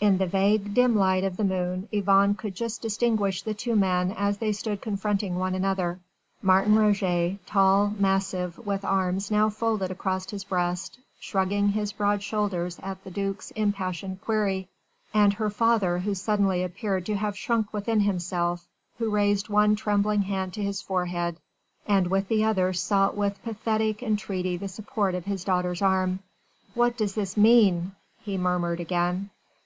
[0.00, 4.10] In the vague, dim light of the moon Yvonne could just distinguish the two men
[4.10, 6.00] as they stood confronting one another.
[6.42, 12.80] Martin Roget, tall, massive, with arms now folded across his breast, shrugging his broad shoulders
[12.82, 14.68] at the duc's impassioned query
[15.14, 18.66] and her father who suddenly appeared to have shrunk within himself,
[18.98, 21.36] who raised one trembling hand to his forehead
[21.86, 26.18] and with the other sought with pathetic entreaty the support of his daughter's arm.
[26.74, 29.30] "What does this mean?" he murmured again.